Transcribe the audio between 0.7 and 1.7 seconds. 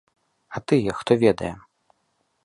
тыя, хто ведае?